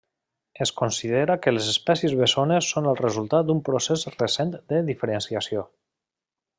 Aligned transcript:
Es 0.65 0.69
considera 0.79 1.35
que 1.43 1.53
les 1.53 1.67
espècies 1.73 2.15
bessones 2.23 2.71
són 2.75 2.89
el 2.93 2.99
resultat 3.03 3.47
d'un 3.51 3.63
procés 3.71 4.09
recent 4.19 4.57
de 4.75 4.85
diferenciació. 4.93 5.69